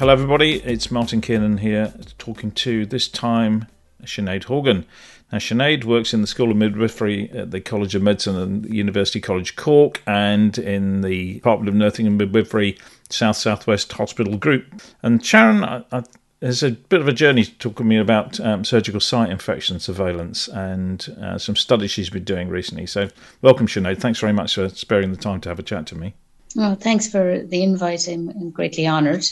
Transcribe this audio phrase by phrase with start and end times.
[0.00, 0.54] Hello, everybody.
[0.62, 3.66] It's Martin Kiernan here, talking to this time
[4.02, 4.86] Sinead Horgan.
[5.30, 9.20] Now, Sinead works in the School of Midwifery at the College of Medicine and University
[9.20, 12.78] College Cork and in the Department of Nursing and Midwifery
[13.10, 14.80] South Southwest Hospital Group.
[15.02, 16.04] And Sharon I, I,
[16.40, 20.48] has a bit of a journey talking to me about um, surgical site infection surveillance
[20.48, 22.86] and uh, some studies she's been doing recently.
[22.86, 23.10] So,
[23.42, 24.00] welcome, Sinead.
[24.00, 26.14] Thanks very much for sparing the time to have a chat to me.
[26.56, 28.08] Well, thanks for the invite.
[28.08, 29.26] I'm, I'm greatly honoured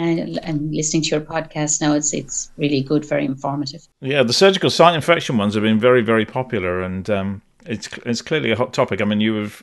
[0.00, 1.94] and I'm listening to your podcast now.
[1.94, 3.86] It's it's really good, very informative.
[4.00, 8.22] Yeah, the surgical site infection ones have been very very popular, and um, it's it's
[8.22, 9.00] clearly a hot topic.
[9.00, 9.62] I mean, you have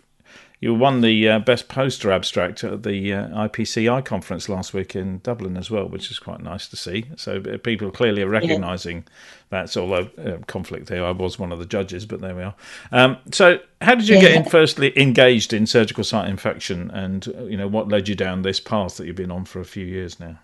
[0.60, 5.20] you won the uh, best poster abstract at the uh, IPCI conference last week in
[5.20, 7.06] Dublin as well, which is quite nice to see.
[7.16, 9.64] So uh, people clearly are recognising yeah.
[9.64, 9.78] that.
[9.78, 12.56] Although uh, conflict there, I was one of the judges, but there we are.
[12.92, 14.22] Um, so, how did you yeah.
[14.22, 18.16] get in, firstly engaged in surgical site infection, and uh, you know what led you
[18.16, 20.40] down this path that you've been on for a few years now?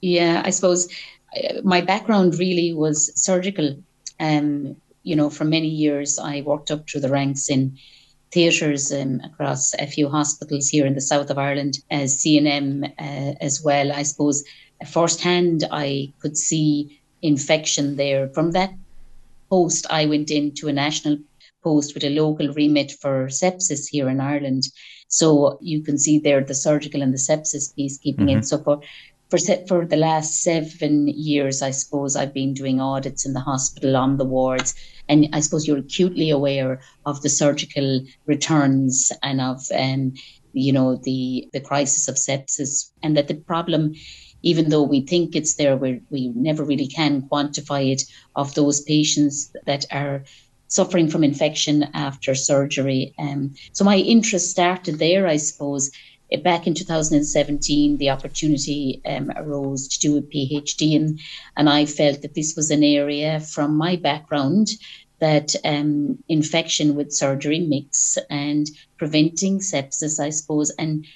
[0.00, 0.88] Yeah, I suppose
[1.36, 3.76] uh, my background really was surgical.
[4.20, 7.78] Um, you know, for many years I worked up through the ranks in
[8.32, 13.34] theatres um, across a few hospitals here in the south of Ireland as CNM uh,
[13.40, 13.92] as well.
[13.92, 14.44] I suppose
[14.86, 18.28] firsthand I could see infection there.
[18.28, 18.72] From that
[19.50, 21.18] post, I went into a national
[21.62, 24.64] post with a local remit for sepsis here in Ireland.
[25.08, 28.38] So you can see there the surgical and the sepsis piece keeping mm-hmm.
[28.38, 28.42] in.
[28.42, 28.80] So for
[29.30, 33.96] for for the last seven years, I suppose I've been doing audits in the hospital
[33.96, 34.74] on the wards,
[35.08, 40.14] and I suppose you're acutely aware of the surgical returns and of um,
[40.52, 43.94] you know the the crisis of sepsis, and that the problem.
[44.42, 48.02] Even though we think it's there, we we never really can quantify it
[48.36, 50.24] of those patients that are
[50.70, 53.12] suffering from infection after surgery.
[53.18, 55.90] Um, so my interest started there, I suppose,
[56.42, 61.18] back in 2017, the opportunity um, arose to do a PhD, in,
[61.56, 64.68] and I felt that this was an area from my background
[65.20, 71.06] that um, infection with surgery mix and preventing sepsis, I suppose, and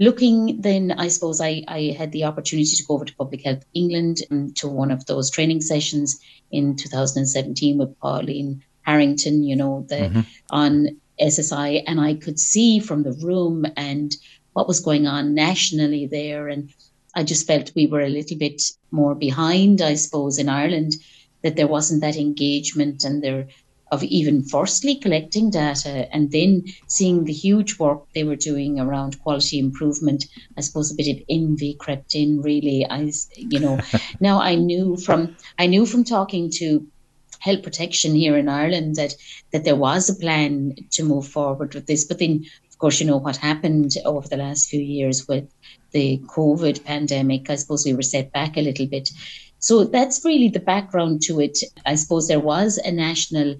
[0.00, 3.64] looking then i suppose I, I had the opportunity to go over to public health
[3.74, 6.18] england um, to one of those training sessions
[6.50, 10.20] in 2017 with pauline harrington you know the mm-hmm.
[10.50, 10.88] on
[11.20, 14.16] ssi and i could see from the room and
[14.52, 16.48] what was going on nationally there.
[16.48, 16.70] And
[17.14, 20.94] I just felt we were a little bit more behind, I suppose, in Ireland,
[21.42, 23.48] that there wasn't that engagement and there
[23.90, 29.20] of even firstly collecting data and then seeing the huge work they were doing around
[29.20, 30.26] quality improvement.
[30.56, 32.86] I suppose a bit of envy crept in really.
[32.88, 33.80] I you know,
[34.20, 36.86] now I knew from I knew from talking to
[37.40, 39.14] health protection here in Ireland that
[39.52, 42.04] that there was a plan to move forward with this.
[42.04, 42.44] But then
[42.80, 45.48] course, you know what happened over the last few years with
[45.92, 47.50] the COVID pandemic.
[47.50, 49.10] I suppose we were set back a little bit.
[49.58, 51.58] So that's really the background to it.
[51.84, 53.56] I suppose there was a national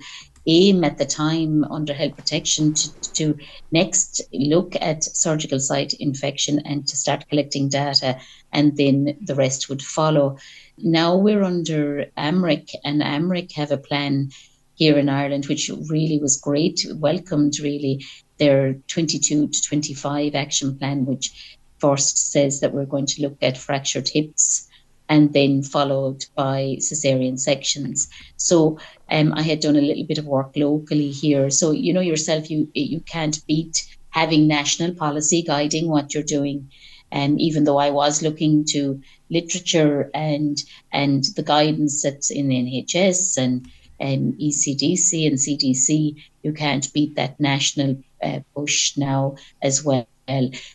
[0.47, 3.39] aim at the time under health protection to, to
[3.73, 8.19] next look at surgical site infection and to start collecting data,
[8.53, 10.39] and then the rest would follow.
[10.79, 14.31] Now we're under AMRIC, and AMRIC have a plan
[14.77, 18.03] here in Ireland, which really was great, welcomed really
[18.41, 23.57] their 22 to 25 action plan, which first says that we're going to look at
[23.57, 24.67] fractured hips
[25.09, 28.09] and then followed by cesarean sections.
[28.37, 28.79] So
[29.11, 31.51] um, I had done a little bit of work locally here.
[31.51, 33.77] So you know yourself, you you can't beat
[34.11, 36.71] having national policy guiding what you're doing.
[37.13, 40.57] And um, even though I was looking to literature and
[40.93, 43.67] and the guidance that's in NHS and
[44.01, 46.15] um, ECDC and CDC,
[46.45, 50.07] you can't beat that national uh, push now as well.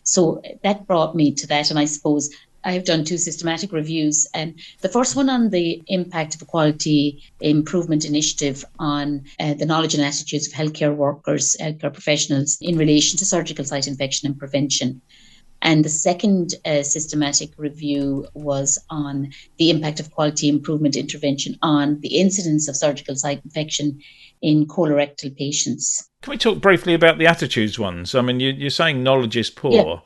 [0.02, 2.30] So that brought me to that, and I suppose
[2.66, 4.26] I've done two systematic reviews.
[4.34, 9.66] And the first one on the impact of a quality improvement initiative on uh, the
[9.66, 14.38] knowledge and attitudes of healthcare workers, healthcare professionals in relation to surgical site infection and
[14.38, 15.00] prevention.
[15.62, 22.00] And the second uh, systematic review was on the impact of quality improvement intervention on
[22.00, 24.00] the incidence of surgical site infection
[24.42, 26.08] in colorectal patients.
[26.22, 28.14] Can we talk briefly about the attitudes ones?
[28.14, 29.72] I mean, you, are saying knowledge is poor.
[29.72, 29.98] Yeah.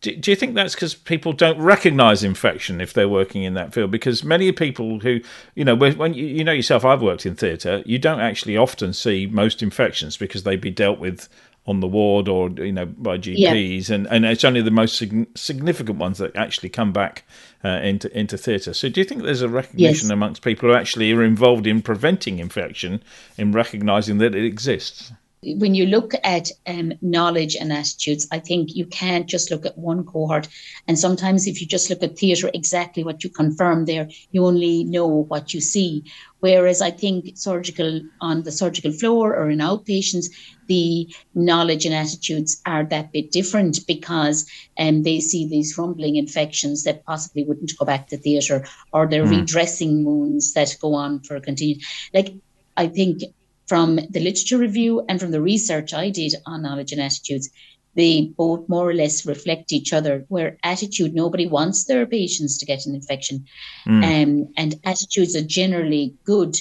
[0.00, 3.74] Do, do, you think that's because people don't recognise infection if they're working in that
[3.74, 3.90] field?
[3.90, 5.20] Because many people who,
[5.56, 8.92] you know, when you, you know yourself, I've worked in theatre, you don't actually often
[8.92, 11.28] see most infections because they'd be dealt with
[11.68, 13.94] on the ward or you know by GPs, yeah.
[13.94, 14.96] and and it's only the most
[15.34, 17.24] significant ones that actually come back
[17.62, 18.72] uh, into into theatre.
[18.72, 20.10] So, do you think there's a recognition yes.
[20.10, 23.02] amongst people who actually are involved in preventing infection,
[23.36, 25.12] in recognising that it exists?
[25.42, 29.78] When you look at um, knowledge and attitudes, I think you can't just look at
[29.78, 30.48] one cohort.
[30.88, 34.84] And sometimes, if you just look at theatre, exactly what you confirm there, you only
[34.84, 36.04] know what you see.
[36.40, 40.26] Whereas I think surgical on the surgical floor or in outpatients,
[40.66, 44.48] the knowledge and attitudes are that bit different because
[44.78, 49.24] um, they see these rumbling infections that possibly wouldn't go back to theatre or they're
[49.24, 49.40] mm.
[49.40, 51.82] redressing wounds that go on for a continued.
[52.12, 52.34] Like
[52.76, 53.22] I think
[53.68, 57.50] from the literature review and from the research I did on knowledge and attitudes,
[57.94, 60.24] they both more or less reflect each other.
[60.28, 63.46] Where attitude, nobody wants their patients to get an infection,
[63.86, 64.04] mm.
[64.04, 66.56] um, and attitudes are generally good.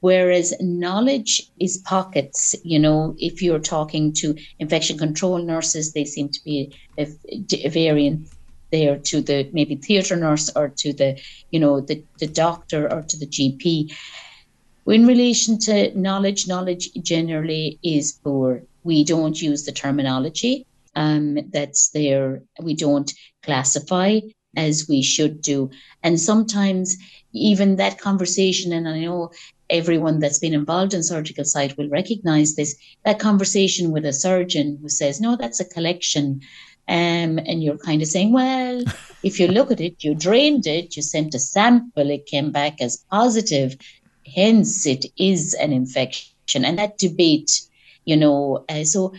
[0.00, 2.56] Whereas knowledge is pockets.
[2.64, 7.06] You know, if you're talking to infection control nurses, they seem to be a,
[7.64, 8.28] a variant
[8.72, 11.20] there to the maybe theatre nurse or to the,
[11.50, 13.94] you know, the, the doctor or to the GP.
[14.86, 18.62] In relation to knowledge, knowledge generally is poor.
[18.82, 22.42] We don't use the terminology um, that's there.
[22.60, 23.12] We don't
[23.42, 24.20] classify
[24.56, 25.70] as we should do.
[26.02, 26.96] And sometimes
[27.32, 29.30] even that conversation, and I know
[29.70, 34.78] everyone that's been involved in surgical site will recognize this, that conversation with a surgeon
[34.82, 36.40] who says, no, that's a collection.
[36.88, 38.82] Um, and you're kind of saying, well,
[39.22, 42.82] if you look at it, you drained it, you sent a sample, it came back
[42.82, 43.76] as positive.
[44.26, 46.64] Hence, it is an infection.
[46.64, 47.62] And that debate,
[48.04, 49.14] you know, uh, so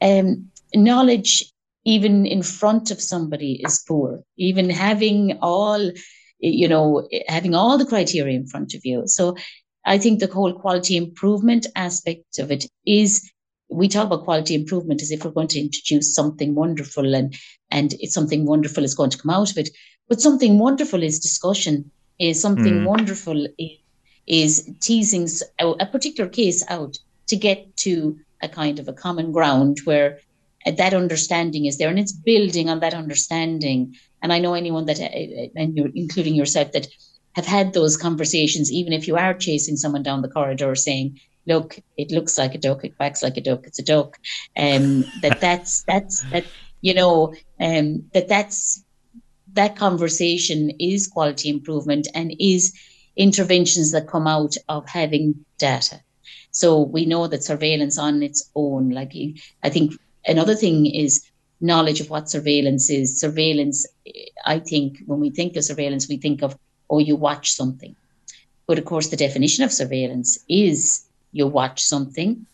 [0.00, 1.44] um, knowledge,
[1.84, 4.22] even in front of somebody, is poor.
[4.36, 5.90] Even having all,
[6.38, 9.02] you know, having all the criteria in front of you.
[9.06, 9.36] So
[9.84, 13.30] I think the whole quality improvement aspect of it is
[13.70, 17.34] we talk about quality improvement as if we're going to introduce something wonderful and
[17.70, 19.70] and it's something wonderful is going to come out of it.
[20.08, 22.86] But something wonderful is discussion, is something mm.
[22.86, 23.70] wonderful is
[24.26, 25.28] is teasing
[25.58, 30.18] a particular case out to get to a kind of a common ground where
[30.76, 33.94] that understanding is there and it's building on that understanding.
[34.22, 36.86] And i know anyone that and you're including yourself that
[37.34, 41.78] have had those conversations even if you are chasing someone down the corridor saying look
[41.98, 44.16] it looks like a duck it quacks like a duck it's a duck.
[44.56, 46.46] Um that that's that's that
[46.80, 48.82] you know um that that's
[49.52, 52.72] that conversation is quality improvement and is
[53.16, 56.00] interventions that come out of having data.
[56.50, 59.12] So we know that surveillance on its own, like
[59.62, 59.94] I think
[60.26, 61.24] another thing is
[61.60, 63.18] knowledge of what surveillance is.
[63.18, 63.86] Surveillance,
[64.44, 66.56] I think when we think of surveillance, we think of,
[66.90, 67.96] oh, you watch something.
[68.66, 72.46] But of course, the definition of surveillance is you watch something,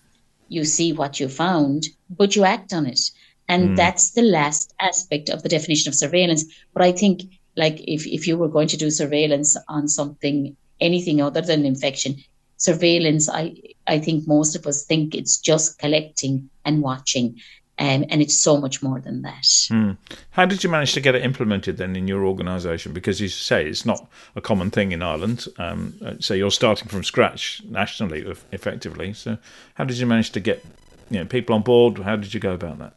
[0.49, 3.11] you see what you found, but you act on it.
[3.49, 3.77] And mm.
[3.77, 6.45] that's the last aspect of the definition of surveillance.
[6.73, 7.23] But I think
[7.57, 12.17] like if, if you were going to do surveillance on something, anything other than infection,
[12.57, 13.57] surveillance, I,
[13.87, 17.41] I think most of us think it's just collecting and watching.
[17.79, 19.47] Um, and it's so much more than that.
[19.69, 19.93] Hmm.
[20.33, 22.93] How did you manage to get it implemented then in your organisation?
[22.93, 24.07] Because you say, it's not
[24.37, 25.47] a common thing in Ireland.
[25.57, 28.21] Um, so you're starting from scratch nationally,
[28.53, 29.15] effectively.
[29.15, 29.39] So
[29.75, 30.63] how did you manage to get
[31.09, 31.99] you know, people on board?
[32.01, 32.93] How did you go about that?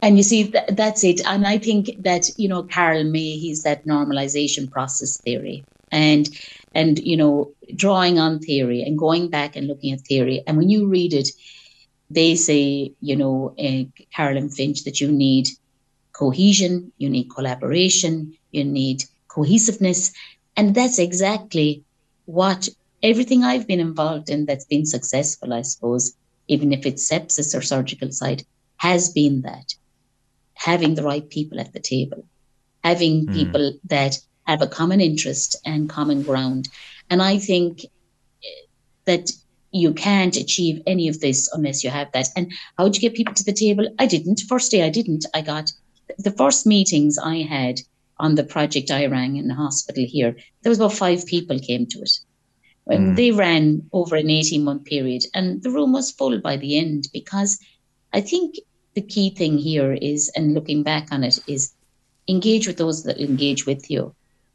[0.00, 1.20] And you see, th- that's it.
[1.26, 5.64] And I think that, you know, Carl May, he's that normalization process theory.
[5.90, 6.28] And,
[6.72, 10.42] and, you know, drawing on theory and going back and looking at theory.
[10.46, 11.28] And when you read it,
[12.10, 13.84] they say, you know, uh,
[14.14, 15.48] Carolyn Finch, that you need
[16.12, 20.12] cohesion, you need collaboration, you need cohesiveness.
[20.56, 21.84] And that's exactly
[22.26, 22.68] what
[23.02, 26.14] everything I've been involved in that's been successful, I suppose,
[26.46, 28.44] even if it's sepsis or surgical side,
[28.76, 29.74] has been that
[30.58, 32.24] having the right people at the table,
[32.82, 33.32] having mm.
[33.32, 36.68] people that have a common interest and common ground.
[37.10, 37.86] And I think
[39.04, 39.30] that
[39.70, 42.28] you can't achieve any of this unless you have that.
[42.34, 43.88] And how would you get people to the table?
[43.98, 44.42] I didn't.
[44.48, 45.26] First day I didn't.
[45.34, 45.72] I got
[46.18, 47.80] the first meetings I had
[48.18, 51.86] on the project I ran in the hospital here, there was about five people came
[51.86, 52.10] to it.
[52.90, 53.16] Mm.
[53.16, 57.06] they ran over an 18 month period and the room was full by the end
[57.12, 57.60] because
[58.14, 58.54] I think
[58.98, 61.72] the key thing here is, and looking back on it, is
[62.26, 64.12] engage with those that engage with you.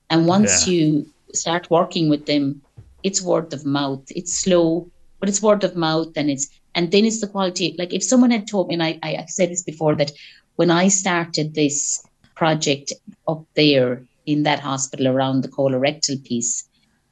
[0.09, 0.73] And once yeah.
[0.73, 2.61] you start working with them,
[3.03, 4.03] it's word of mouth.
[4.09, 7.73] It's slow, but it's word of mouth, and it's and then it's the quality.
[7.79, 10.11] Like if someone had told me, and I, I said this before, that
[10.57, 12.91] when I started this project
[13.29, 16.67] up there in that hospital around the colorectal piece,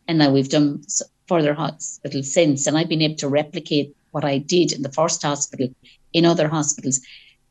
[0.10, 0.84] and now we've done
[1.30, 5.22] further hospitals since, and I've been able to replicate what I did in the first
[5.22, 5.70] hospital
[6.14, 7.00] in other hospitals.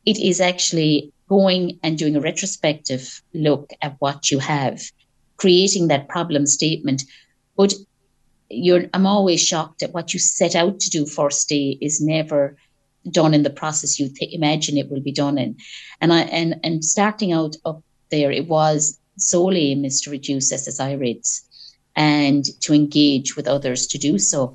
[0.06, 4.82] It is actually going and doing a retrospective look at what you have,
[5.36, 7.04] creating that problem statement.
[7.56, 7.74] But
[8.50, 12.56] I'm always shocked at what you set out to do first day is never
[13.10, 15.56] done in the process you th- imagine it will be done in.
[16.00, 20.52] And I and and starting out up there, it was solely aim is to reduce
[20.52, 21.42] SSI rates
[21.96, 24.54] and to engage with others to do so.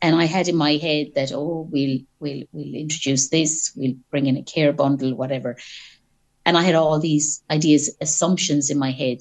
[0.00, 4.26] And I had in my head that oh we'll we'll we'll introduce this, we'll bring
[4.26, 5.56] in a care bundle, whatever.
[6.44, 9.18] And I had all these ideas, assumptions in my head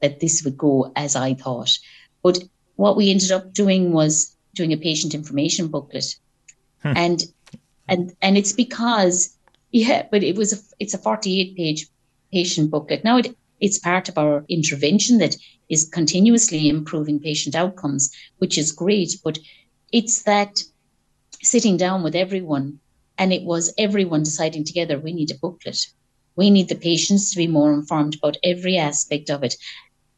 [0.00, 1.78] that this would go as I thought.
[2.22, 2.38] But
[2.76, 6.16] what we ended up doing was doing a patient information booklet.
[6.82, 6.92] Hmm.
[6.96, 7.24] And
[7.88, 9.36] and and it's because
[9.72, 11.86] yeah, but it was a it's a 48 page
[12.32, 13.04] patient booklet.
[13.04, 15.36] Now it it's part of our intervention that
[15.68, 19.16] is continuously improving patient outcomes, which is great.
[19.24, 19.38] But
[19.94, 20.60] it's that
[21.40, 22.80] sitting down with everyone,
[23.16, 25.86] and it was everyone deciding together we need a booklet.
[26.34, 29.54] We need the patients to be more informed about every aspect of it,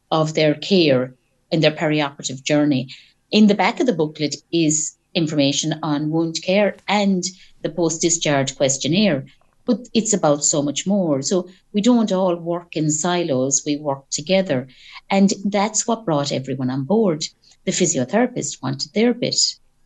[0.09, 1.13] of their care
[1.51, 2.89] in their perioperative journey.
[3.29, 7.23] In the back of the booklet is information on wound care and
[7.61, 9.27] the post discharge questionnaire.
[9.65, 11.21] But it's about so much more.
[11.21, 14.69] So we don't all work in silos, we work together.
[15.11, 17.25] And that's what brought everyone on board.
[17.65, 19.35] The physiotherapist wanted their bit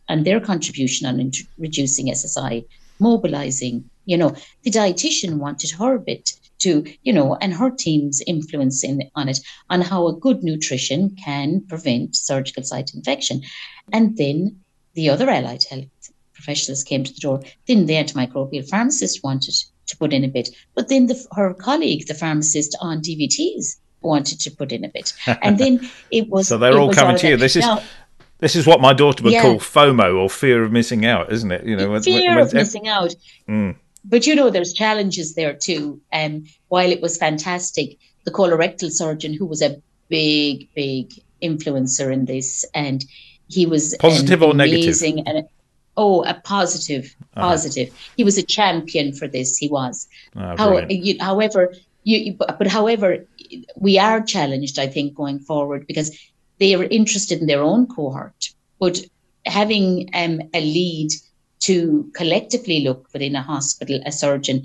[0.08, 2.64] and their contribution on int- reducing SSI,
[2.98, 3.88] mobilizing.
[4.04, 9.10] You know, the dietitian wanted her bit to, you know, and her team's influence in,
[9.14, 9.40] on it,
[9.70, 13.42] on how a good nutrition can prevent surgical site infection.
[13.92, 14.60] And then
[14.94, 15.86] the other allied health
[16.34, 17.42] professionals came to the door.
[17.66, 19.54] Then the antimicrobial pharmacist wanted
[19.86, 24.40] to put in a bit, but then the, her colleague, the pharmacist on DVTs, wanted
[24.40, 26.48] to put in a bit, and then it was.
[26.48, 27.36] so they're all coming all to you.
[27.36, 27.64] This is.
[28.42, 29.42] This is what my daughter would yeah.
[29.42, 31.64] call FOMO or fear of missing out, isn't it?
[31.64, 33.14] You know, fear when, when, of missing out.
[33.48, 33.76] Mm.
[34.04, 36.00] But you know, there's challenges there too.
[36.10, 42.12] And um, while it was fantastic, the colorectal surgeon, who was a big, big influencer
[42.12, 43.04] in this, and
[43.46, 45.00] he was positive or negative.
[45.24, 45.46] And,
[45.96, 47.46] oh, a positive, uh-huh.
[47.48, 47.90] positive.
[47.90, 48.12] Uh-huh.
[48.16, 49.56] He was a champion for this.
[49.56, 50.08] He was.
[50.34, 51.72] Oh, How, you, however,
[52.02, 53.24] you, but however,
[53.76, 56.10] we are challenged, I think, going forward because
[56.62, 59.04] they are interested in their own cohort, but
[59.46, 61.10] having um, a lead
[61.58, 64.58] to collectively look within a hospital, a surgeon,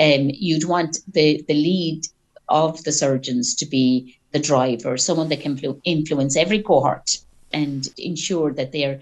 [0.00, 2.02] um, you'd want the, the lead
[2.48, 7.18] of the surgeons to be the driver, someone that can influence every cohort
[7.52, 9.00] and ensure that they're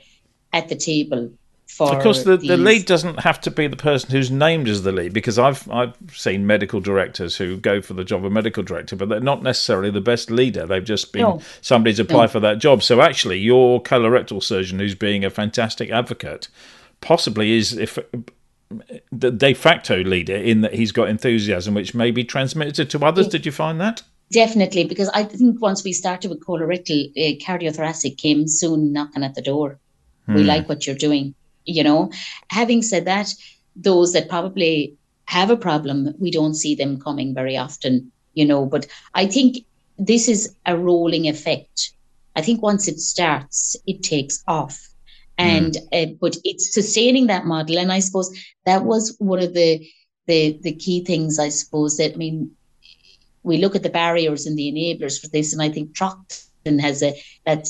[0.52, 1.32] at the table
[1.72, 1.94] for.
[1.94, 4.92] Of course, the, the lead doesn't have to be the person who's named as the
[4.92, 8.96] lead because I've I've seen medical directors who go for the job of medical director,
[8.96, 10.66] but they're not necessarily the best leader.
[10.66, 11.40] They've just been no.
[11.60, 12.28] somebody's applied no.
[12.28, 12.82] for that job.
[12.82, 16.48] So actually, your colorectal surgeon who's being a fantastic advocate
[17.00, 17.98] possibly is if
[19.10, 23.28] the de facto leader in that he's got enthusiasm which may be transmitted to others.
[23.28, 24.02] Did you find that?
[24.30, 29.34] Definitely, because I think once we started with colorectal, uh, cardiothoracic came soon knocking at
[29.34, 29.78] the door.
[30.24, 30.34] Hmm.
[30.36, 31.34] We like what you're doing,
[31.64, 32.10] you know.
[32.50, 33.32] Having said that,
[33.76, 38.66] those that probably have a problem, we don't see them coming very often, you know.
[38.66, 39.64] But I think
[39.98, 41.92] this is a rolling effect.
[42.36, 44.88] I think once it starts, it takes off.
[45.38, 46.12] And mm.
[46.12, 48.30] uh, but it's sustaining that model, and I suppose
[48.66, 49.86] that was one of the
[50.26, 51.38] the the key things.
[51.38, 52.50] I suppose that I mean
[53.42, 57.02] we look at the barriers and the enablers for this, and I think Troughton has
[57.02, 57.14] a
[57.46, 57.68] that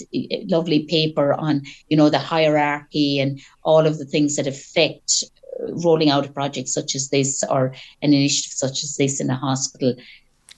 [0.48, 5.24] lovely paper on you know the hierarchy and all of the things that affect
[5.60, 9.30] uh, rolling out a project such as this or an initiative such as this in
[9.30, 9.94] a hospital.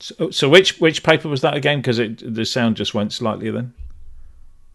[0.00, 1.78] So, so which which paper was that again?
[1.78, 3.72] Because the sound just went slightly then.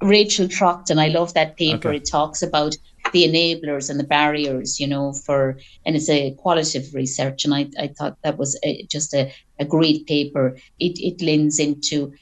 [0.01, 1.89] Rachel Troughton, I love that paper.
[1.89, 1.97] Okay.
[1.97, 2.75] It talks about
[3.11, 7.43] the enablers and the barriers, you know, for, and it's a qualitative research.
[7.43, 10.57] And I, I thought that was a, just a, a great paper.
[10.79, 12.13] It, it lends into,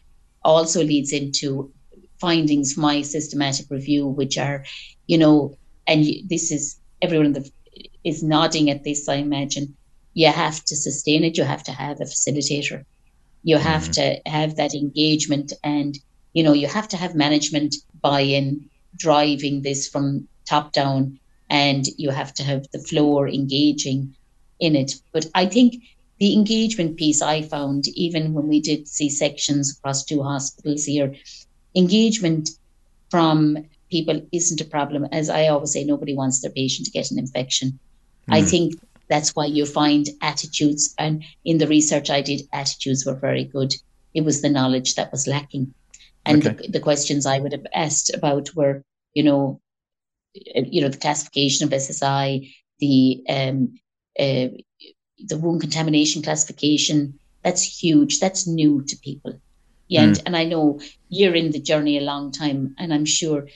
[0.47, 1.71] also leads into
[2.19, 4.65] findings from my systematic review, which are,
[5.05, 7.49] you know, and this is everyone the,
[8.03, 9.75] is nodding at this, I imagine.
[10.13, 11.37] You have to sustain it.
[11.37, 12.83] You have to have a facilitator.
[13.43, 14.23] You have mm-hmm.
[14.25, 15.97] to have that engagement and
[16.37, 21.87] you know, you have to have management buy in, driving this from top down, and
[21.97, 24.15] you have to have the floor engaging
[24.59, 24.93] in it.
[25.11, 25.81] But I think
[26.19, 31.15] the engagement piece I found, even when we did C sections across two hospitals here,
[31.75, 32.49] engagement
[33.11, 35.07] from people isn't a problem.
[35.11, 37.79] As I always say, nobody wants their patient to get an infection.
[38.29, 38.35] Mm.
[38.35, 38.73] I think
[39.07, 43.73] that's why you find attitudes, and in the research I did, attitudes were very good.
[44.13, 45.73] It was the knowledge that was lacking.
[46.25, 46.65] And okay.
[46.65, 48.83] the, the questions I would have asked about were,
[49.13, 49.61] you know,
[50.55, 53.79] uh, you know, the classification of SSI, the um,
[54.19, 54.49] uh,
[55.19, 57.17] the wound contamination classification.
[57.43, 58.19] That's huge.
[58.19, 59.39] That's new to people.
[59.87, 60.07] Yeah, mm.
[60.07, 63.47] and, and I know you're in the journey a long time, and I'm sure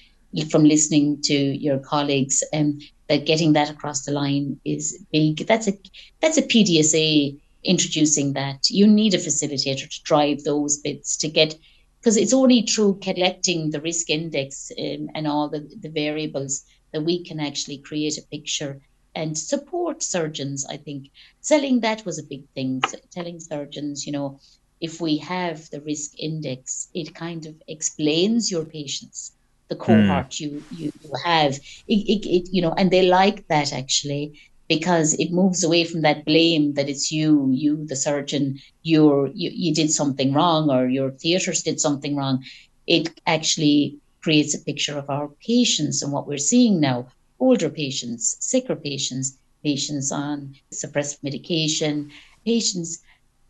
[0.50, 5.46] from listening to your colleagues um, that getting that across the line is big.
[5.46, 5.74] That's a
[6.22, 8.70] that's a PDSA introducing that.
[8.70, 11.56] You need a facilitator to drive those bits to get
[12.00, 16.64] because it's only through collecting the risk index um, and all the, the variables
[16.94, 18.82] that we can actually create a picture
[19.16, 20.66] and support surgeons.
[20.66, 21.10] I think
[21.42, 22.82] selling that was a big thing.
[23.12, 24.40] Telling surgeons, you know,
[24.80, 29.34] if we have the risk index, it kind of explains your patients,
[29.68, 29.82] the hmm.
[29.82, 30.40] cohort mm.
[30.40, 31.56] you, you you have.
[31.88, 36.02] It, it, it, you know, and they like that actually because it moves away from
[36.02, 40.88] that blame that it's you, you the surgeon, you're you, you did something wrong or
[40.88, 42.44] your theatres did something wrong.
[42.88, 47.08] It actually creates a picture of our patients and what we're seeing now
[47.42, 52.10] older patients, sicker patients, patients on suppressive medication,
[52.46, 53.00] patients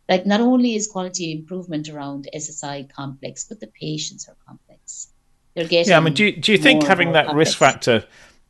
[0.08, 5.08] like not only is quality improvement around SSI complex, but the patients are complex.
[5.54, 5.98] They're getting yeah.
[5.98, 7.50] I mean, do you, do you think having that complex.
[7.50, 8.04] risk factor?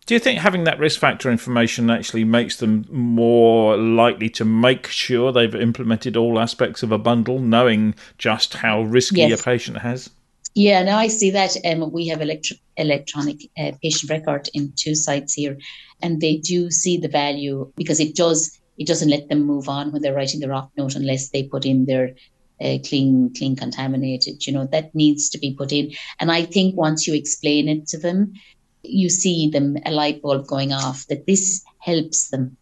[0.06, 4.88] Do you think having that risk factor information actually makes them more likely to make
[4.88, 9.40] sure they've implemented all aspects of a bundle, knowing just how risky yes.
[9.40, 10.11] a patient has?
[10.54, 11.56] Yeah, now I see that.
[11.64, 15.56] Um, we have electro- electronic uh, patient record in two sites here,
[16.02, 19.92] and they do see the value because it does it doesn't let them move on
[19.92, 22.14] when they're writing their off note unless they put in their
[22.61, 24.47] uh, clean clean contaminated.
[24.47, 27.87] You know that needs to be put in, and I think once you explain it
[27.88, 28.35] to them,
[28.82, 32.59] you see them a light bulb going off that this helps them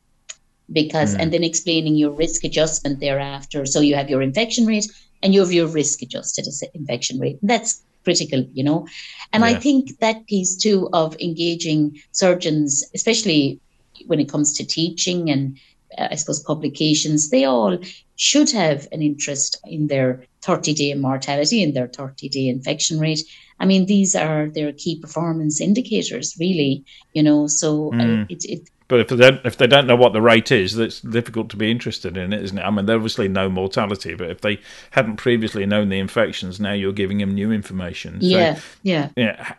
[0.72, 1.20] because mm.
[1.20, 3.66] and then explaining your risk adjustment thereafter.
[3.66, 4.86] So you have your infection rate
[5.22, 7.38] and you have your risk adjusted infection rate.
[7.42, 8.86] That's critical, you know.
[9.32, 9.50] And yeah.
[9.50, 13.60] I think that piece too of engaging surgeons, especially
[14.06, 15.58] when it comes to teaching and
[15.98, 17.78] uh, I suppose publications, they all
[18.16, 23.22] should have an interest in their 30 day mortality and their 30 day infection rate.
[23.58, 27.46] I mean, these are their key performance indicators, really, you know.
[27.46, 28.22] So mm.
[28.22, 30.76] uh, it, it but if they don't, if they don't know what the rate is,
[30.76, 32.62] it's difficult to be interested in it, isn't it?
[32.62, 34.58] I mean, they obviously know mortality, but if they
[34.90, 38.18] hadn't previously known the infections, now you're giving them new information.
[38.20, 39.54] Yeah, so, yeah, yeah.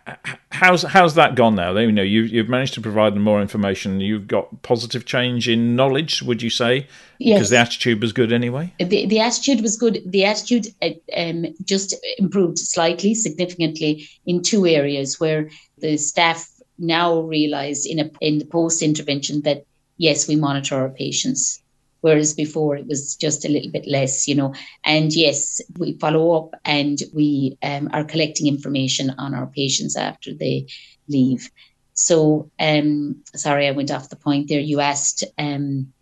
[0.49, 1.77] How's how's that gone now?
[1.77, 4.01] You know, you you've managed to provide them more information.
[4.01, 6.87] You've got positive change in knowledge, would you say?
[7.17, 7.37] Yes.
[7.37, 8.73] Because the attitude was good anyway.
[8.79, 10.01] The the attitude was good.
[10.05, 16.50] The attitude uh, um, just improved slightly, significantly in two areas where the staff
[16.81, 19.65] now realized in a in the post intervention that
[19.97, 21.61] yes, we monitor our patients.
[22.01, 24.55] Whereas before it was just a little bit less, you know.
[24.83, 30.33] And yes, we follow up and we um, are collecting information on our patients after
[30.33, 30.65] they
[31.07, 31.51] leave.
[31.93, 34.59] So, um, sorry, I went off the point there.
[34.59, 35.93] You asked um,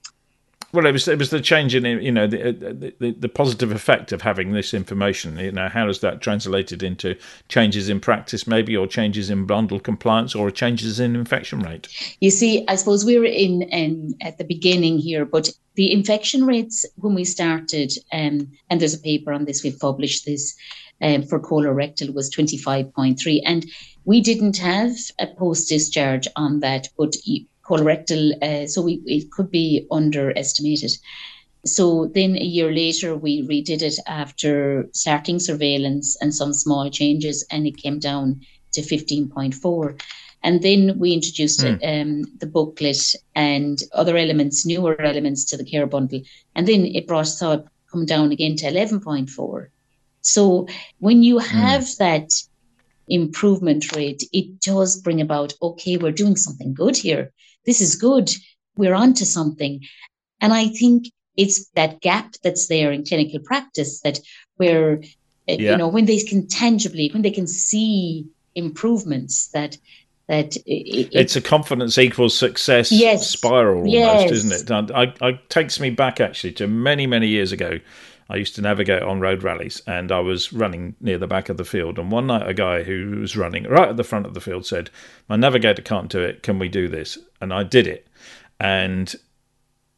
[0.71, 4.11] well, it was it was the change in you know the, the, the positive effect
[4.11, 5.37] of having this information.
[5.37, 7.15] You know, how does that translated into
[7.47, 11.87] changes in practice, maybe, or changes in bundle compliance, or changes in infection rate?
[12.19, 16.45] You see, I suppose we were in, in at the beginning here, but the infection
[16.45, 19.63] rates when we started, um, and there's a paper on this.
[19.63, 20.55] We've published this
[21.01, 23.65] um, for colorectal was twenty five point three, and
[24.05, 27.15] we didn't have a post discharge on that, but
[27.69, 30.91] colorectal, uh, so we, it could be underestimated.
[31.65, 37.45] So then a year later, we redid it after starting surveillance and some small changes,
[37.51, 38.41] and it came down
[38.73, 40.01] to 15.4.
[40.41, 41.79] And then we introduced mm.
[41.83, 46.21] um, the booklet and other elements, newer elements to the care bundle.
[46.55, 49.67] And then it brought us up, come down again to 11.4.
[50.21, 50.67] So
[50.99, 51.45] when you hmm.
[51.45, 51.97] have mm.
[51.97, 52.31] that
[53.09, 57.31] improvement rate, it does bring about, okay, we're doing something good here
[57.65, 58.31] this is good.
[58.77, 59.81] We're onto something.
[60.41, 64.19] And I think it's that gap that's there in clinical practice that
[64.55, 65.01] where,
[65.47, 65.71] uh, yeah.
[65.71, 69.77] you know, when they can tangibly, when they can see improvements that,
[70.27, 74.31] that it, it's a confidence equals success yes, spiral almost, yes.
[74.31, 74.91] isn't it?
[74.91, 77.79] I, I, it takes me back actually to many, many years ago.
[78.29, 81.57] I used to navigate on road rallies and I was running near the back of
[81.57, 81.97] the field.
[81.97, 84.65] And one night, a guy who was running right at the front of the field
[84.65, 84.89] said,
[85.27, 86.43] My navigator can't do it.
[86.43, 87.17] Can we do this?
[87.41, 88.07] And I did it.
[88.59, 89.15] And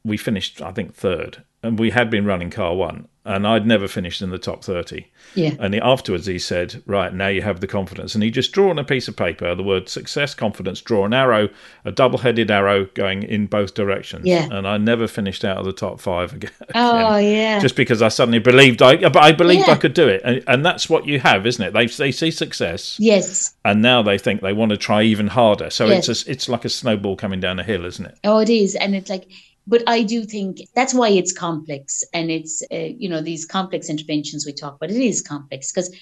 [0.03, 1.43] we finished, I think, third.
[1.63, 5.05] And we had been running car one and I'd never finished in the top 30.
[5.35, 5.53] Yeah.
[5.59, 8.15] And he, afterwards he said, Right, now you have the confidence.
[8.15, 11.13] And he just drew on a piece of paper the word success, confidence, draw an
[11.13, 11.49] arrow,
[11.85, 14.25] a double headed arrow going in both directions.
[14.25, 14.47] Yeah.
[14.51, 16.51] And I never finished out of the top five again.
[16.73, 17.59] Oh, yeah.
[17.59, 19.73] Just because I suddenly believed I, but I believed yeah.
[19.73, 20.21] I could do it.
[20.23, 21.73] And, and that's what you have, isn't it?
[21.73, 22.97] They, they see success.
[22.99, 23.53] Yes.
[23.63, 25.69] And now they think they want to try even harder.
[25.69, 26.09] So yes.
[26.09, 28.17] it's, a, it's like a snowball coming down a hill, isn't it?
[28.23, 28.73] Oh, it is.
[28.73, 29.27] And it's like,
[29.71, 33.89] but I do think that's why it's complex, and it's uh, you know these complex
[33.89, 34.91] interventions we talk about.
[34.91, 35.95] It is complex because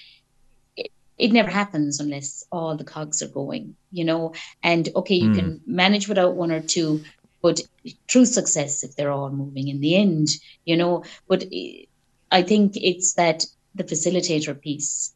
[1.17, 4.33] it never happens unless all the cogs are going, you know.
[4.63, 5.35] And okay, you Mm.
[5.35, 7.03] can manage without one or two,
[7.41, 7.61] but
[8.07, 10.29] true success if they're all moving in the end,
[10.65, 11.03] you know.
[11.27, 11.45] But
[12.31, 15.13] I think it's that the facilitator piece,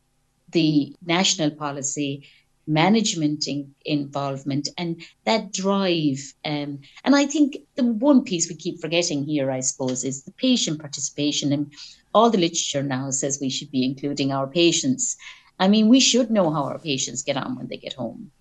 [0.52, 2.28] the national policy,
[2.68, 6.34] management in, involvement, and that drive.
[6.46, 10.32] Um, and I think the one piece we keep forgetting here, I suppose, is the
[10.32, 11.52] patient participation.
[11.52, 11.72] And
[12.14, 15.18] all the literature now says we should be including our patients.
[15.60, 18.32] I mean, we should know how our patients get on when they get home.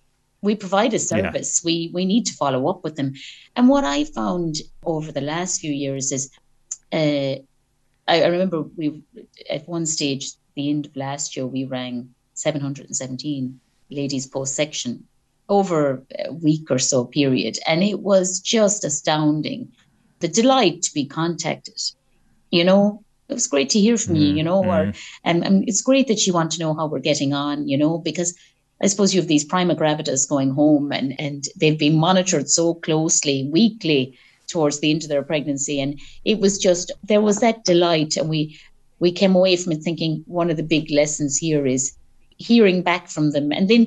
[0.40, 1.62] We provide a service.
[1.64, 3.14] We we need to follow up with them.
[3.54, 6.30] And what I found over the last few years is,
[6.92, 7.38] uh,
[8.08, 9.02] I, I remember we
[9.48, 13.60] at one stage, the end of last year, we rang 717
[13.94, 15.04] ladies post section
[15.48, 19.70] over a week or so period, and it was just astounding.
[20.20, 21.80] The delight to be contacted,
[22.50, 24.90] you know, it was great to hear from you, you know, mm-hmm.
[24.90, 27.76] or and, and it's great that you want to know how we're getting on, you
[27.76, 28.36] know, because
[28.82, 32.74] I suppose you have these prima gravidas going home and, and they've been monitored so
[32.74, 35.80] closely, weekly, towards the end of their pregnancy.
[35.80, 38.16] And it was just, there was that delight.
[38.16, 38.58] And we,
[38.98, 41.96] we came away from it thinking one of the big lessons here is
[42.42, 43.52] hearing back from them.
[43.52, 43.86] And then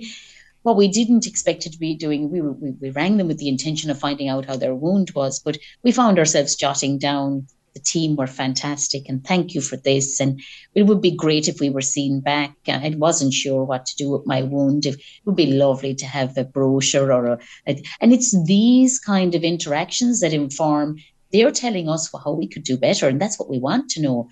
[0.63, 3.91] what we didn't expect to be doing, we, we, we rang them with the intention
[3.91, 8.15] of finding out how their wound was, but we found ourselves jotting down the team
[8.15, 10.19] were fantastic and thank you for this.
[10.19, 10.41] And
[10.73, 12.55] it would be great if we were seen back.
[12.67, 14.85] I wasn't sure what to do with my wound.
[14.85, 19.35] It would be lovely to have a brochure or a, a and it's these kind
[19.35, 20.97] of interactions that inform.
[21.31, 24.29] They're telling us how we could do better, and that's what we want to know.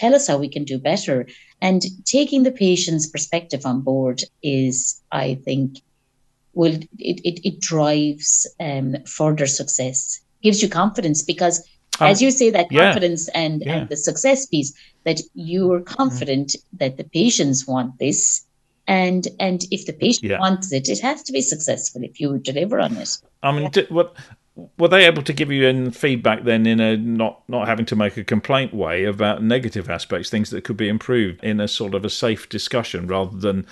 [0.00, 1.26] Tell us how we can do better.
[1.60, 4.74] And taking the patient's perspective on board is,
[5.12, 5.68] I think,
[6.60, 6.76] will
[7.10, 9.98] it it, it drives um, further success,
[10.42, 11.56] gives you confidence because
[12.00, 12.80] as you say, that yeah.
[12.84, 13.76] confidence and, Yeah.
[13.76, 14.72] and the success piece,
[15.04, 18.46] that you are confident that the patients want this.
[18.86, 20.40] And and if the patient Yeah.
[20.40, 23.10] wants it, it has to be successful if you deliver on it.
[23.42, 24.16] I mean, what
[24.78, 27.96] were they able to give you in feedback then in a not not having to
[27.96, 31.94] make a complaint way about negative aspects, things that could be improved in a sort
[31.94, 33.66] of a safe discussion rather than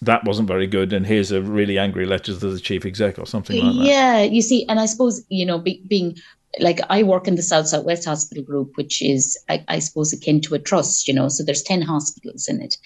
[0.00, 3.26] that wasn't very good and here's a really angry letter to the chief exec or
[3.26, 3.84] something like that.
[3.84, 6.16] Yeah, you see, and I suppose you know, be, being
[6.60, 10.40] like I work in the South Southwest Hospital Group, which is I, I suppose akin
[10.42, 11.28] to a trust, you know.
[11.28, 12.76] So there's ten hospitals in it.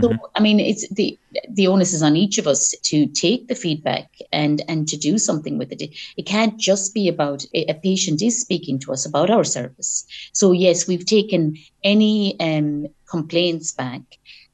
[0.00, 3.54] So I mean, it's the the onus is on each of us to take the
[3.54, 5.82] feedback and and to do something with it.
[5.82, 9.44] It, it can't just be about a, a patient is speaking to us about our
[9.44, 10.04] service.
[10.32, 14.02] So yes, we've taken any um, complaints back.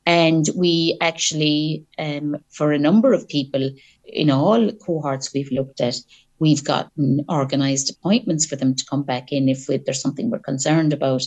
[0.06, 3.70] And we actually, um, for a number of people
[4.06, 5.96] in all cohorts we've looked at,
[6.38, 10.38] we've gotten organized appointments for them to come back in if we- there's something we're
[10.38, 11.22] concerned about.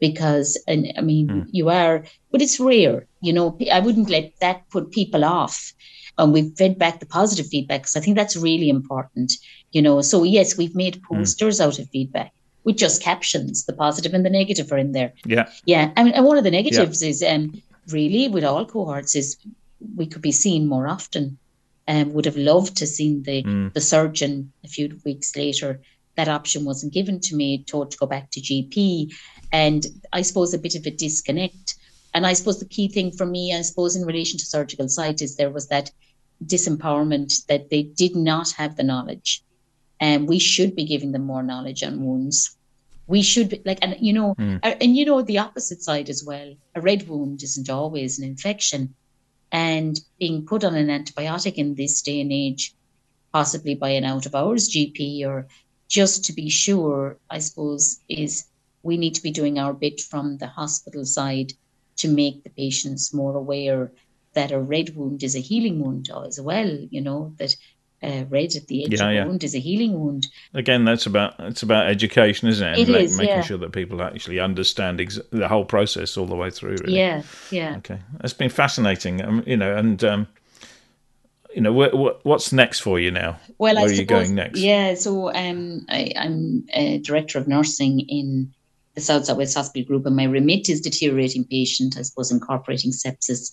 [0.00, 3.56] Because, and I mean, you are, but it's rare, you know.
[3.72, 5.72] I wouldn't let that put people off.
[6.18, 9.32] And we've fed back the positive feedback because I think that's really important,
[9.72, 10.00] you know.
[10.02, 12.32] So, yes, we've made posters out of feedback
[12.64, 13.64] with just captions.
[13.64, 15.12] The positive and the negative are in there.
[15.26, 15.48] Yeah.
[15.64, 19.36] Yeah, I mean, and one of the negatives is um, really with all cohorts is
[19.96, 21.38] we could be seen more often.
[21.86, 25.82] Um, would have loved to seen the the surgeon a few weeks later.
[26.16, 27.62] That option wasn't given to me.
[27.62, 29.12] Told to go back to GP,
[29.52, 31.74] and I suppose a bit of a disconnect.
[32.14, 35.20] And I suppose the key thing for me, I suppose, in relation to surgical site,
[35.20, 35.90] is there was that
[36.44, 39.42] disempowerment that they did not have the knowledge,
[40.00, 42.56] and we should be giving them more knowledge on wounds
[43.06, 46.24] we should be like and you know uh, and you know the opposite side as
[46.24, 48.94] well a red wound isn't always an infection
[49.54, 52.74] and being put on an antibiotic in this day and age
[53.32, 55.46] possibly by an out of hours gp or
[55.88, 58.46] just to be sure i suppose is
[58.82, 61.52] we need to be doing our bit from the hospital side
[61.96, 63.92] to make the patients more aware
[64.34, 67.54] that a red wound is a healing wound as well you know that
[68.02, 69.24] uh, red at the edge Yeah, of yeah.
[69.26, 72.78] wound is a healing wound Again, that's about it's about education, isn't it?
[72.78, 73.40] And It ma- is, making yeah.
[73.42, 76.76] sure that people actually understand ex- the whole process all the way through.
[76.82, 76.96] Really.
[76.98, 79.22] yeah yeah Okay, that's been fascinating.
[79.24, 80.28] Um, you know, and um,
[81.54, 83.38] you know, wh- wh- what's next for you now?
[83.58, 84.58] Well, Where I are you going next?
[84.58, 88.52] Yeah, so um, I, I'm a director of nursing in
[88.94, 93.52] the South Southwest Hospital Group, and my remit is deteriorating patient, I suppose, incorporating sepsis,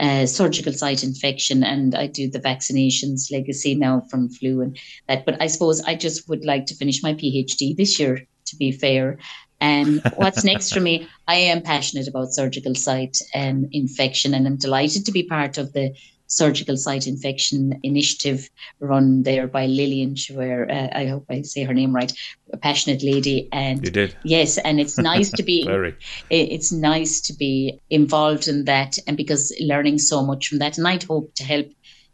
[0.00, 4.78] uh, surgical site infection, and I do the vaccinations legacy now from flu and
[5.08, 5.24] that.
[5.24, 8.72] But I suppose I just would like to finish my PhD this year, to be
[8.72, 9.18] fair.
[9.60, 11.08] And what's next for me?
[11.28, 15.72] I am passionate about surgical site um, infection, and I'm delighted to be part of
[15.72, 15.94] the
[16.34, 21.74] surgical site infection initiative run there by Lillian where uh, I hope I say her
[21.74, 22.12] name right,
[22.52, 23.48] a passionate lady.
[23.52, 24.16] And you did.
[24.24, 25.94] Yes, and it's nice to be Very.
[26.30, 30.78] it's nice to be involved in that and because learning so much from that.
[30.78, 31.66] And I'd hope to help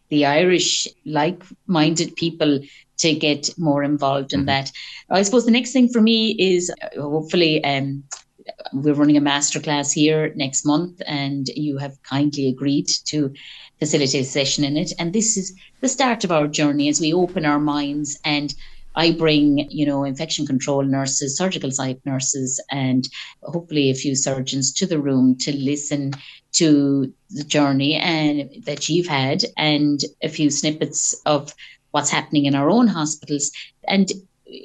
[0.08, 2.60] the Irish like-minded people
[2.98, 4.46] to get more involved in mm-hmm.
[4.46, 4.72] that.
[5.08, 8.04] I suppose the next thing for me is uh, hopefully um,
[8.72, 13.32] we're running a masterclass here next month, and you have kindly agreed to
[13.78, 14.92] facilitate a session in it.
[14.98, 18.54] And this is the start of our journey as we open our minds and
[18.96, 23.08] I bring, you know, infection control nurses, surgical site nurses, and
[23.42, 26.12] hopefully a few surgeons to the room to listen
[26.52, 31.54] to the journey and that you've had and a few snippets of
[31.92, 33.52] what's happening in our own hospitals.
[33.86, 34.10] And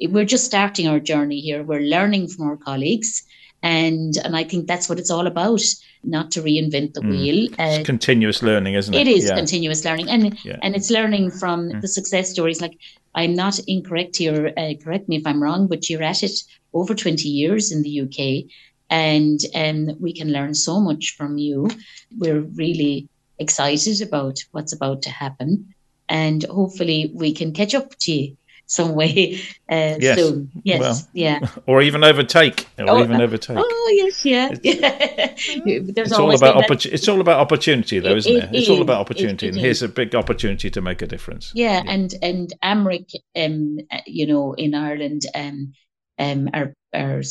[0.08, 1.62] we're just starting our journey here.
[1.62, 3.22] We're learning from our colleagues
[3.66, 5.60] and and I think that's what it's all about.
[6.04, 7.10] Not to reinvent the mm.
[7.10, 7.48] wheel.
[7.58, 9.08] Uh, continuous learning, isn't it?
[9.08, 9.34] It is yeah.
[9.34, 10.58] continuous learning, and yeah.
[10.62, 11.80] and it's learning from mm.
[11.80, 12.60] the success stories.
[12.60, 12.78] Like
[13.16, 14.52] I'm not incorrect here.
[14.56, 16.38] Uh, correct me if I'm wrong, but you're at it
[16.74, 18.48] over 20 years in the UK,
[18.88, 21.68] and um, we can learn so much from you.
[22.16, 23.08] We're really
[23.40, 25.74] excited about what's about to happen,
[26.08, 30.18] and hopefully we can catch up to you some way uh, yes.
[30.18, 30.50] soon.
[30.62, 31.48] Yes, well, yeah.
[31.66, 33.56] Or even overtake, or oh, even overtake.
[33.58, 34.50] Oh yes, yeah.
[34.62, 36.90] it's all about opportunity.
[36.90, 38.44] It's all about opportunity, though, isn't it?
[38.44, 38.54] it?
[38.54, 41.52] It's all about opportunity, it, it and here's a big opportunity to make a difference.
[41.54, 41.90] Yeah, yeah.
[41.90, 45.72] and and Amric, um, you know, in Ireland, um,
[46.18, 47.22] um, are are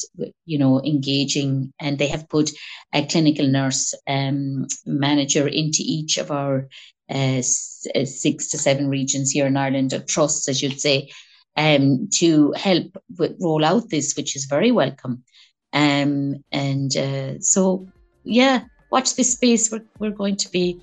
[0.46, 2.52] you know engaging, and they have put
[2.94, 6.68] a clinical nurse um manager into each of our
[7.10, 11.12] uh, six to seven regions here in Ireland, or trusts, as you'd say,
[11.58, 15.24] um, to help with, roll out this, which is very welcome.
[15.74, 17.88] Um, and uh, so,
[18.24, 19.72] yeah, watch this space.
[19.72, 20.82] We're, we're going to be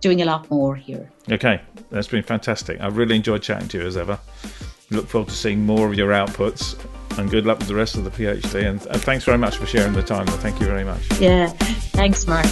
[0.00, 1.10] doing a lot more here.
[1.30, 2.80] Okay, that's been fantastic.
[2.80, 4.18] I've really enjoyed chatting to you as ever.
[4.90, 6.78] Look forward to seeing more of your outputs
[7.18, 8.68] and good luck with the rest of the PhD.
[8.68, 10.26] And, and thanks very much for sharing the time.
[10.26, 11.20] Thank you very much.
[11.20, 11.48] Yeah,
[11.92, 12.46] thanks, Mark.